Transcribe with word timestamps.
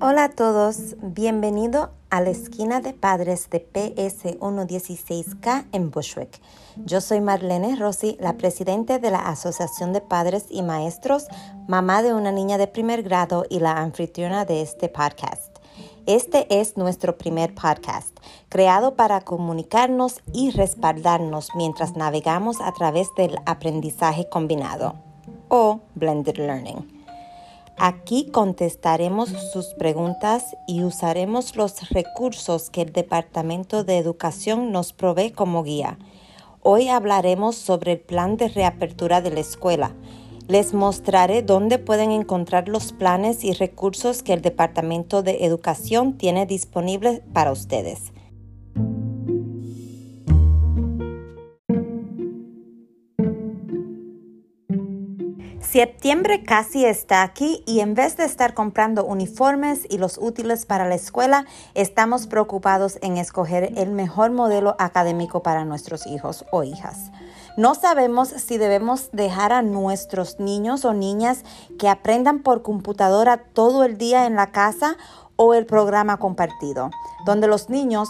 Hola 0.00 0.24
a 0.24 0.28
todos, 0.28 0.94
bienvenido 1.02 1.90
a 2.08 2.20
la 2.20 2.30
esquina 2.30 2.80
de 2.80 2.92
padres 2.92 3.50
de 3.50 3.58
PS 3.58 4.38
116K 4.38 5.66
en 5.72 5.90
Bushwick. 5.90 6.40
Yo 6.76 7.00
soy 7.00 7.20
Marlene 7.20 7.74
Rossi, 7.74 8.16
la 8.20 8.36
presidenta 8.36 9.00
de 9.00 9.10
la 9.10 9.28
Asociación 9.28 9.92
de 9.92 10.00
Padres 10.00 10.46
y 10.50 10.62
Maestros, 10.62 11.26
mamá 11.66 12.02
de 12.02 12.14
una 12.14 12.30
niña 12.30 12.58
de 12.58 12.68
primer 12.68 13.02
grado 13.02 13.44
y 13.50 13.58
la 13.58 13.72
anfitriona 13.72 14.44
de 14.44 14.62
este 14.62 14.88
podcast. 14.88 15.58
Este 16.06 16.60
es 16.60 16.76
nuestro 16.76 17.18
primer 17.18 17.52
podcast, 17.56 18.16
creado 18.48 18.94
para 18.94 19.22
comunicarnos 19.22 20.20
y 20.32 20.52
respaldarnos 20.52 21.48
mientras 21.56 21.96
navegamos 21.96 22.60
a 22.60 22.70
través 22.70 23.08
del 23.16 23.36
aprendizaje 23.46 24.28
combinado 24.28 24.94
o 25.48 25.80
blended 25.96 26.36
learning. 26.36 26.97
Aquí 27.80 28.28
contestaremos 28.32 29.28
sus 29.52 29.66
preguntas 29.74 30.56
y 30.66 30.82
usaremos 30.82 31.54
los 31.54 31.90
recursos 31.90 32.70
que 32.70 32.82
el 32.82 32.92
Departamento 32.92 33.84
de 33.84 33.98
Educación 33.98 34.72
nos 34.72 34.92
provee 34.92 35.30
como 35.30 35.62
guía. 35.62 35.96
Hoy 36.62 36.88
hablaremos 36.88 37.54
sobre 37.54 37.92
el 37.92 38.00
plan 38.00 38.36
de 38.36 38.48
reapertura 38.48 39.20
de 39.20 39.30
la 39.30 39.38
escuela. 39.38 39.94
Les 40.48 40.74
mostraré 40.74 41.42
dónde 41.42 41.78
pueden 41.78 42.10
encontrar 42.10 42.68
los 42.68 42.92
planes 42.92 43.44
y 43.44 43.52
recursos 43.52 44.24
que 44.24 44.32
el 44.32 44.42
Departamento 44.42 45.22
de 45.22 45.44
Educación 45.44 46.18
tiene 46.18 46.46
disponibles 46.46 47.22
para 47.32 47.52
ustedes. 47.52 48.12
Septiembre 55.70 56.44
casi 56.44 56.86
está 56.86 57.22
aquí 57.22 57.62
y 57.66 57.80
en 57.80 57.92
vez 57.92 58.16
de 58.16 58.24
estar 58.24 58.54
comprando 58.54 59.04
uniformes 59.04 59.84
y 59.90 59.98
los 59.98 60.16
útiles 60.16 60.64
para 60.64 60.88
la 60.88 60.94
escuela, 60.94 61.44
estamos 61.74 62.26
preocupados 62.26 62.98
en 63.02 63.18
escoger 63.18 63.74
el 63.76 63.90
mejor 63.90 64.30
modelo 64.30 64.76
académico 64.78 65.42
para 65.42 65.66
nuestros 65.66 66.06
hijos 66.06 66.46
o 66.52 66.62
hijas. 66.62 67.10
No 67.58 67.74
sabemos 67.74 68.30
si 68.30 68.56
debemos 68.56 69.10
dejar 69.12 69.52
a 69.52 69.60
nuestros 69.60 70.40
niños 70.40 70.86
o 70.86 70.94
niñas 70.94 71.44
que 71.78 71.90
aprendan 71.90 72.38
por 72.38 72.62
computadora 72.62 73.36
todo 73.36 73.84
el 73.84 73.98
día 73.98 74.24
en 74.24 74.36
la 74.36 74.52
casa 74.52 74.96
o 75.36 75.52
el 75.52 75.66
programa 75.66 76.16
compartido, 76.16 76.88
donde 77.26 77.46
los 77.46 77.68
niños 77.68 78.08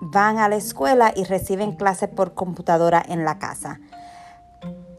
van 0.00 0.38
a 0.38 0.48
la 0.48 0.54
escuela 0.54 1.12
y 1.16 1.24
reciben 1.24 1.72
clases 1.72 2.08
por 2.08 2.34
computadora 2.34 3.02
en 3.04 3.24
la 3.24 3.40
casa. 3.40 3.80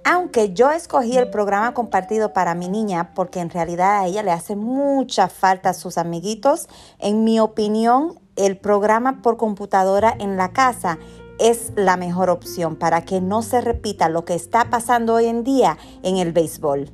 Aunque 0.04 0.54
yo 0.54 0.72
escogí 0.72 1.18
el 1.18 1.30
programa 1.30 1.74
compartido 1.74 2.34
para 2.34 2.56
mi 2.56 2.68
niña 2.68 3.14
porque 3.14 3.40
en 3.40 3.50
realidad 3.50 4.00
a 4.00 4.08
ella 4.08 4.24
le 4.24 4.32
hace 4.32 4.56
mucha 4.56 5.28
falta 5.28 5.70
a 5.70 5.74
sus 5.74 5.98
amiguitos, 5.98 6.68
en 6.98 7.24
mi 7.24 7.40
opinión, 7.40 8.20
el 8.36 8.58
programa 8.58 9.22
por 9.22 9.38
computadora 9.38 10.16
en 10.20 10.38
la 10.38 10.54
casa 10.54 10.98
es 11.40 11.72
la 11.76 11.98
mejor 11.98 12.30
opción 12.30 12.76
para 12.76 13.04
que 13.04 13.22
no 13.22 13.42
se 13.42 13.62
repita 13.62 14.10
lo 14.10 14.26
que 14.26 14.34
está 14.34 14.70
pasando 14.70 15.16
hoy 15.16 15.26
en 15.26 15.44
día 15.44 15.78
en 16.02 16.18
el 16.18 16.32
béisbol. 16.32 16.92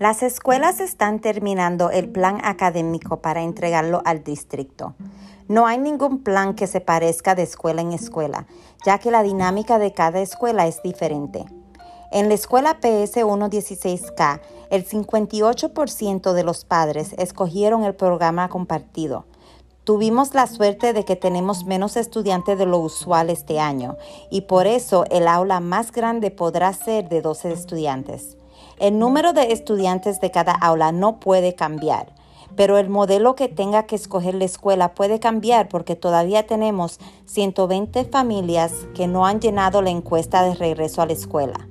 Las 0.00 0.22
escuelas 0.22 0.80
están 0.80 1.20
terminando 1.20 1.90
el 1.90 2.08
plan 2.08 2.40
académico 2.42 3.20
para 3.20 3.42
entregarlo 3.42 4.00
al 4.06 4.24
distrito. 4.24 4.94
No 5.50 5.66
hay 5.66 5.78
ningún 5.78 6.22
plan 6.22 6.54
que 6.54 6.68
se 6.68 6.80
parezca 6.80 7.34
de 7.34 7.42
escuela 7.42 7.82
en 7.82 7.92
escuela, 7.92 8.46
ya 8.86 8.98
que 8.98 9.10
la 9.10 9.24
dinámica 9.24 9.80
de 9.80 9.92
cada 9.92 10.20
escuela 10.20 10.68
es 10.68 10.80
diferente. 10.80 11.44
En 12.12 12.28
la 12.28 12.34
escuela 12.34 12.78
PS 12.78 13.16
116K, 13.16 14.40
el 14.70 14.86
58% 14.86 16.34
de 16.34 16.44
los 16.44 16.64
padres 16.64 17.16
escogieron 17.18 17.82
el 17.82 17.96
programa 17.96 18.48
compartido. 18.48 19.24
Tuvimos 19.82 20.34
la 20.34 20.46
suerte 20.46 20.92
de 20.92 21.04
que 21.04 21.16
tenemos 21.16 21.64
menos 21.64 21.96
estudiantes 21.96 22.56
de 22.56 22.66
lo 22.66 22.78
usual 22.78 23.28
este 23.28 23.58
año 23.58 23.96
y 24.30 24.42
por 24.42 24.68
eso 24.68 25.04
el 25.10 25.26
aula 25.26 25.58
más 25.58 25.90
grande 25.90 26.30
podrá 26.30 26.72
ser 26.74 27.08
de 27.08 27.22
12 27.22 27.50
estudiantes. 27.50 28.36
El 28.78 29.00
número 29.00 29.32
de 29.32 29.50
estudiantes 29.50 30.20
de 30.20 30.30
cada 30.30 30.52
aula 30.52 30.92
no 30.92 31.18
puede 31.18 31.56
cambiar, 31.56 32.19
pero 32.56 32.78
el 32.78 32.88
modelo 32.88 33.34
que 33.34 33.48
tenga 33.48 33.84
que 33.84 33.96
escoger 33.96 34.34
la 34.34 34.44
escuela 34.44 34.94
puede 34.94 35.20
cambiar 35.20 35.68
porque 35.68 35.96
todavía 35.96 36.46
tenemos 36.46 36.98
120 37.26 38.04
familias 38.04 38.72
que 38.94 39.06
no 39.06 39.26
han 39.26 39.40
llenado 39.40 39.82
la 39.82 39.90
encuesta 39.90 40.42
de 40.42 40.54
regreso 40.54 41.02
a 41.02 41.06
la 41.06 41.12
escuela. 41.12 41.68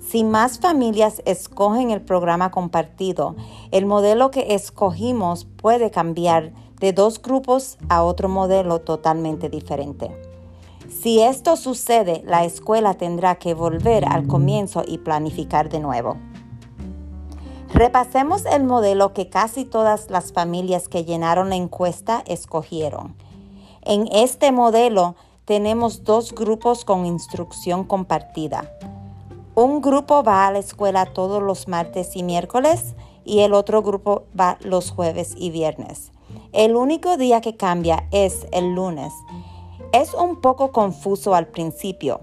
Si 0.00 0.24
más 0.24 0.58
familias 0.58 1.22
escogen 1.24 1.90
el 1.90 2.00
programa 2.00 2.50
compartido, 2.50 3.36
el 3.70 3.86
modelo 3.86 4.30
que 4.30 4.54
escogimos 4.54 5.44
puede 5.44 5.90
cambiar 5.90 6.52
de 6.80 6.92
dos 6.92 7.22
grupos 7.22 7.78
a 7.88 8.02
otro 8.02 8.28
modelo 8.28 8.80
totalmente 8.80 9.48
diferente. 9.48 10.10
Si 10.88 11.20
esto 11.20 11.54
sucede, 11.56 12.22
la 12.26 12.44
escuela 12.44 12.94
tendrá 12.94 13.36
que 13.36 13.54
volver 13.54 14.04
al 14.04 14.26
comienzo 14.26 14.82
y 14.86 14.98
planificar 14.98 15.68
de 15.68 15.78
nuevo. 15.78 16.16
Repasemos 17.80 18.44
el 18.44 18.64
modelo 18.64 19.14
que 19.14 19.30
casi 19.30 19.64
todas 19.64 20.10
las 20.10 20.34
familias 20.34 20.86
que 20.86 21.06
llenaron 21.06 21.48
la 21.48 21.56
encuesta 21.56 22.22
escogieron. 22.26 23.16
En 23.80 24.06
este 24.12 24.52
modelo 24.52 25.14
tenemos 25.46 26.04
dos 26.04 26.34
grupos 26.34 26.84
con 26.84 27.06
instrucción 27.06 27.84
compartida. 27.84 28.70
Un 29.54 29.80
grupo 29.80 30.22
va 30.22 30.46
a 30.46 30.52
la 30.52 30.58
escuela 30.58 31.06
todos 31.06 31.42
los 31.42 31.68
martes 31.68 32.16
y 32.16 32.22
miércoles 32.22 32.94
y 33.24 33.38
el 33.38 33.54
otro 33.54 33.80
grupo 33.80 34.24
va 34.38 34.58
los 34.60 34.90
jueves 34.90 35.32
y 35.34 35.48
viernes. 35.48 36.12
El 36.52 36.76
único 36.76 37.16
día 37.16 37.40
que 37.40 37.56
cambia 37.56 38.06
es 38.10 38.46
el 38.52 38.74
lunes. 38.74 39.10
Es 39.92 40.12
un 40.12 40.42
poco 40.42 40.70
confuso 40.70 41.34
al 41.34 41.46
principio, 41.46 42.20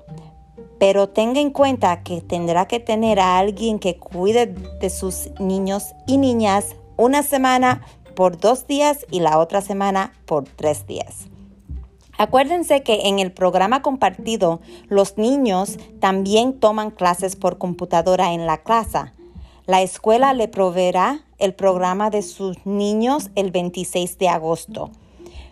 pero 0.79 1.09
tenga 1.09 1.39
en 1.39 1.51
cuenta 1.51 2.03
que 2.03 2.21
tendrá 2.21 2.67
que 2.67 2.79
tener 2.79 3.19
a 3.19 3.37
alguien 3.37 3.79
que 3.79 3.97
cuide 3.97 4.47
de 4.47 4.89
sus 4.89 5.29
niños 5.39 5.93
y 6.05 6.17
niñas 6.17 6.75
una 6.97 7.23
semana 7.23 7.81
por 8.15 8.39
dos 8.39 8.67
días 8.67 9.05
y 9.11 9.19
la 9.19 9.37
otra 9.37 9.61
semana 9.61 10.13
por 10.25 10.45
tres 10.45 10.87
días. 10.87 11.27
Acuérdense 12.17 12.81
que 12.81 13.07
en 13.07 13.19
el 13.19 13.31
programa 13.31 13.83
compartido 13.83 14.59
los 14.87 15.17
niños 15.19 15.77
también 15.99 16.59
toman 16.59 16.89
clases 16.89 17.35
por 17.35 17.59
computadora 17.59 18.33
en 18.33 18.47
la 18.47 18.57
casa. 18.63 19.13
La 19.67 19.83
escuela 19.83 20.33
le 20.33 20.47
proveerá 20.47 21.21
el 21.37 21.53
programa 21.53 22.09
de 22.09 22.23
sus 22.23 22.65
niños 22.65 23.29
el 23.35 23.51
26 23.51 24.17
de 24.17 24.29
agosto. 24.29 24.89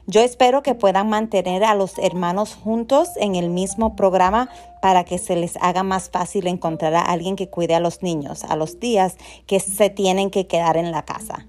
Yo 0.07 0.21
espero 0.21 0.61
que 0.61 0.75
puedan 0.75 1.09
mantener 1.09 1.63
a 1.63 1.73
los 1.73 1.97
hermanos 1.97 2.53
juntos 2.53 3.09
en 3.15 3.35
el 3.35 3.49
mismo 3.49 3.95
programa 3.95 4.49
para 4.79 5.03
que 5.03 5.17
se 5.17 5.35
les 5.35 5.57
haga 5.61 5.81
más 5.81 6.11
fácil 6.11 6.45
encontrar 6.45 6.93
a 6.93 7.01
alguien 7.01 7.35
que 7.35 7.49
cuide 7.49 7.73
a 7.73 7.79
los 7.79 8.03
niños 8.03 8.43
a 8.43 8.55
los 8.55 8.79
días 8.79 9.17
que 9.47 9.59
se 9.59 9.89
tienen 9.89 10.29
que 10.29 10.45
quedar 10.45 10.77
en 10.77 10.91
la 10.91 11.03
casa. 11.05 11.47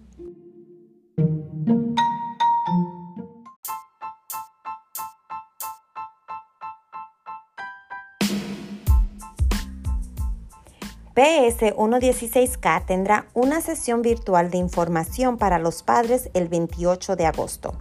PS 11.14 11.74
116K 11.74 12.84
tendrá 12.86 13.26
una 13.32 13.60
sesión 13.62 14.02
virtual 14.02 14.50
de 14.50 14.58
información 14.58 15.38
para 15.38 15.58
los 15.58 15.82
padres 15.82 16.30
el 16.34 16.48
28 16.48 17.16
de 17.16 17.26
agosto. 17.26 17.74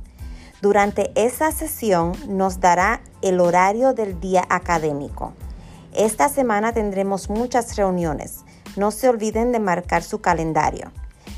Durante 0.62 1.12
esa 1.16 1.52
sesión 1.52 2.14
nos 2.28 2.60
dará 2.60 3.02
el 3.22 3.40
horario 3.40 3.94
del 3.94 4.20
día 4.20 4.46
académico. 4.50 5.34
Esta 5.94 6.30
semana 6.30 6.74
tendremos 6.74 7.30
muchas 7.30 7.76
reuniones. 7.76 8.44
No 8.76 8.92
se 8.92 9.10
olviden 9.10 9.52
de 9.52 9.60
marcar 9.60 10.04
su 10.04 10.22
calendario. 10.22 10.92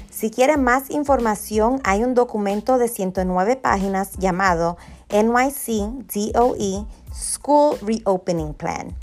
Si 0.09 0.31
quieren 0.31 0.63
más 0.63 0.89
información, 0.89 1.79
hay 1.83 2.03
un 2.03 2.15
documento 2.15 2.77
de 2.77 2.87
109 2.87 3.55
páginas 3.57 4.13
llamado 4.17 4.77
NYC 5.09 6.07
DOE 6.33 6.85
School 7.13 7.77
Reopening 7.81 8.53
Plan. 8.53 8.95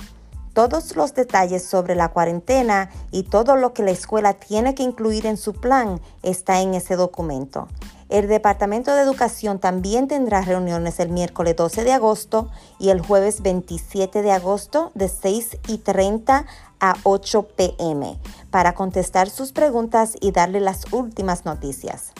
Todos 0.54 0.96
los 0.96 1.14
detalles 1.14 1.64
sobre 1.64 1.94
la 1.94 2.08
cuarentena 2.08 2.90
y 3.10 3.24
todo 3.24 3.56
lo 3.56 3.72
que 3.72 3.82
la 3.82 3.90
escuela 3.90 4.34
tiene 4.34 4.74
que 4.74 4.84
incluir 4.84 5.26
en 5.26 5.36
su 5.36 5.52
plan 5.52 6.00
está 6.22 6.60
en 6.60 6.74
ese 6.74 6.96
documento. 6.96 7.68
El 8.08 8.28
Departamento 8.28 8.94
de 8.94 9.02
Educación 9.02 9.58
también 9.58 10.08
tendrá 10.08 10.42
reuniones 10.42 11.00
el 11.00 11.08
miércoles 11.08 11.56
12 11.56 11.84
de 11.84 11.92
agosto 11.92 12.50
y 12.78 12.90
el 12.90 13.00
jueves 13.00 13.42
27 13.42 14.22
de 14.22 14.32
agosto 14.32 14.92
de 14.94 15.08
6 15.08 15.58
y 15.68 15.78
30 15.78 16.46
a 16.80 16.94
8 17.02 17.48
pm 17.56 18.18
para 18.50 18.74
contestar 18.74 19.30
sus 19.30 19.52
preguntas 19.52 20.16
y 20.20 20.32
darle 20.32 20.60
las 20.60 20.92
últimas 20.92 21.44
noticias. 21.44 22.12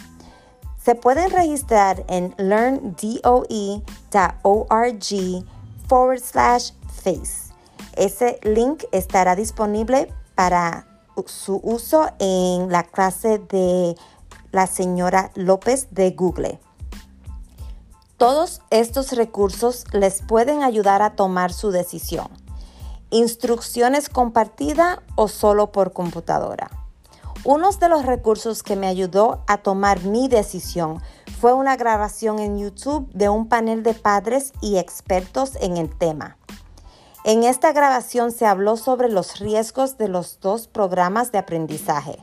Se 0.83 0.95
pueden 0.95 1.31
registrar 1.31 2.05
en 2.09 2.35
learndoe.org 2.37 3.85
forward 5.89 6.21
slash 6.21 6.73
face. 7.03 7.53
Ese 7.97 8.39
link 8.43 8.85
estará 8.91 9.37
disponible 9.37 10.13
para 10.35 10.87
su 11.27 11.61
uso 11.63 12.09
en 12.19 12.71
la 12.71 12.83
clase 12.83 13.39
de 13.39 13.97
la 14.55 14.69
señora 14.69 15.33
López 15.35 15.89
de 15.91 16.12
Google. 16.12 16.61
Todos 18.17 18.62
estos 18.71 19.11
recursos 19.12 19.85
les 19.93 20.23
pueden 20.23 20.62
ayudar 20.62 21.03
a 21.03 21.17
tomar 21.17 21.53
su 21.53 21.73
decisión. 21.73 22.29
Instrucciones 23.11 24.09
compartida 24.09 25.03
o 25.17 25.27
solo 25.27 25.73
por 25.73 25.93
computadora. 25.93 26.71
Uno 27.43 27.73
de 27.73 27.89
los 27.89 28.06
recursos 28.06 28.62
que 28.62 28.77
me 28.77 28.87
ayudó 28.87 29.43
a 29.49 29.59
tomar 29.59 30.05
mi 30.05 30.29
decisión 30.29 31.03
fue 31.41 31.53
una 31.53 31.77
grabación 31.77 32.39
en 32.39 32.57
YouTube 32.57 33.11
de 33.12 33.29
un 33.29 33.49
panel 33.49 33.83
de 33.83 33.95
padres 33.95 34.53
y 34.62 34.79
expertos 34.79 35.57
en 35.61 35.77
el 35.77 35.95
tema. 35.95 36.39
En 37.25 37.43
esta 37.43 37.73
grabación 37.73 38.31
se 38.31 38.47
habló 38.47 38.77
sobre 38.77 39.09
los 39.09 39.41
riesgos 39.41 39.99
de 39.99 40.09
los 40.09 40.39
dos 40.41 40.69
programas 40.69 41.33
de 41.33 41.39
aprendizaje. 41.39 42.19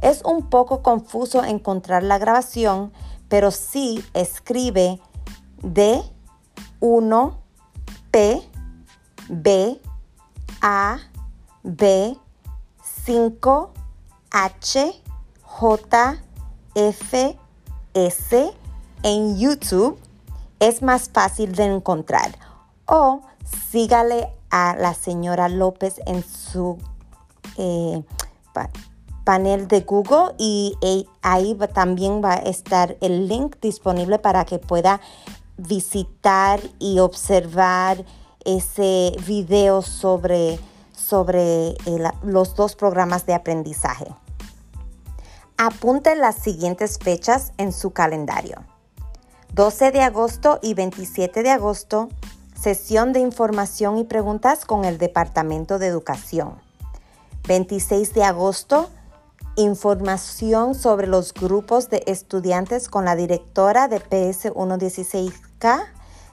Es 0.00 0.22
un 0.24 0.48
poco 0.48 0.82
confuso 0.82 1.42
encontrar 1.44 2.02
la 2.02 2.18
grabación, 2.18 2.92
pero 3.28 3.50
sí 3.50 4.04
escribe 4.14 5.00
D, 5.62 6.02
1, 6.80 7.38
P, 8.10 8.42
B, 9.28 9.80
A, 10.60 10.98
B, 11.62 12.16
5, 13.04 13.70
H, 14.30 15.02
J, 15.42 16.18
F, 16.74 17.38
S 17.94 18.52
en 19.02 19.38
YouTube 19.38 19.98
es 20.60 20.82
más 20.82 21.08
fácil 21.08 21.54
de 21.54 21.64
encontrar. 21.64 22.38
O 22.86 23.22
sígale 23.70 24.32
a 24.50 24.76
la 24.76 24.94
señora 24.94 25.48
López 25.48 26.00
en 26.06 26.22
su 26.24 26.78
eh, 27.56 28.02
panel 29.28 29.68
de 29.68 29.82
Google 29.82 30.34
y 30.38 30.74
ahí 31.20 31.54
también 31.74 32.24
va 32.24 32.32
a 32.32 32.36
estar 32.36 32.96
el 33.02 33.28
link 33.28 33.56
disponible 33.60 34.18
para 34.18 34.46
que 34.46 34.58
pueda 34.58 35.02
visitar 35.58 36.60
y 36.78 37.00
observar 37.00 38.06
ese 38.46 39.14
video 39.26 39.82
sobre, 39.82 40.58
sobre 40.96 41.72
eh, 41.72 42.10
los 42.22 42.54
dos 42.54 42.74
programas 42.74 43.26
de 43.26 43.34
aprendizaje. 43.34 44.06
Apunte 45.58 46.16
las 46.16 46.36
siguientes 46.36 46.98
fechas 46.98 47.52
en 47.58 47.74
su 47.74 47.90
calendario. 47.90 48.64
12 49.52 49.92
de 49.92 50.00
agosto 50.00 50.58
y 50.62 50.72
27 50.72 51.42
de 51.42 51.50
agosto, 51.50 52.08
sesión 52.58 53.12
de 53.12 53.20
información 53.20 53.98
y 53.98 54.04
preguntas 54.04 54.64
con 54.64 54.86
el 54.86 54.96
Departamento 54.96 55.78
de 55.78 55.88
Educación. 55.88 56.54
26 57.46 58.14
de 58.14 58.24
agosto, 58.24 58.88
información 59.58 60.76
sobre 60.76 61.08
los 61.08 61.34
grupos 61.34 61.90
de 61.90 62.04
estudiantes 62.06 62.88
con 62.88 63.04
la 63.04 63.16
directora 63.16 63.88
de 63.88 63.98
PS 63.98 64.52
116K, 64.52 65.84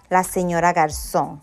la 0.09 0.23
señora 0.23 0.73
Garzón. 0.73 1.41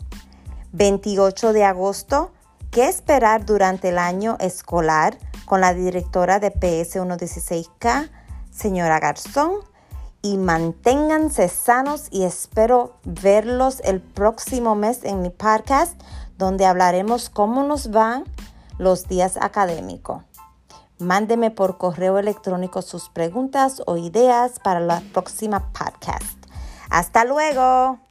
28 0.70 1.52
de 1.52 1.64
agosto, 1.64 2.31
¿qué 2.70 2.88
esperar 2.88 3.44
durante 3.44 3.88
el 3.88 3.99
año 3.99 4.37
escolar 4.38 5.19
con 5.44 5.61
la 5.61 5.75
directora 5.75 6.38
de 6.38 6.52
PS 6.52 6.96
116K, 7.00 8.11
señora 8.52 9.00
Garzón? 9.00 9.55
Y 10.23 10.38
manténganse 10.38 11.49
sanos 11.49 12.06
y 12.12 12.23
espero 12.23 12.94
verlos 13.02 13.81
el 13.85 14.00
próximo 14.00 14.76
mes 14.76 15.02
en 15.02 15.20
mi 15.20 15.31
podcast 15.31 16.00
donde 16.38 16.64
hablaremos 16.64 17.28
cómo 17.28 17.64
nos 17.64 17.90
van 17.90 18.23
los 18.78 19.08
días 19.08 19.37
académicos. 19.37 20.23
Mándeme 21.02 21.50
por 21.50 21.78
correo 21.78 22.19
electrónico 22.19 22.81
sus 22.81 23.08
preguntas 23.08 23.82
o 23.87 23.96
ideas 23.96 24.60
para 24.60 24.81
la 24.81 25.02
próxima 25.12 25.72
podcast. 25.72 26.38
Hasta 26.90 27.25
luego. 27.25 28.01